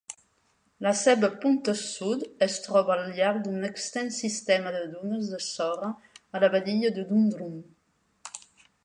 La 0.85 0.91
seva 0.99 1.27
punta 1.43 1.75
sud 1.81 2.23
es 2.45 2.55
troba 2.63 2.95
al 2.95 3.13
llarg 3.19 3.43
d'un 3.49 3.67
extens 3.69 4.17
sistema 4.25 4.73
de 4.77 4.81
dunes 4.95 5.29
de 5.35 5.41
sorra 5.49 5.93
a 6.39 6.43
la 6.45 6.51
badia 6.57 6.93
de 6.97 7.05
Dundrum. 7.13 7.55